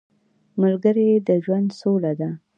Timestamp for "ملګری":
0.61-1.09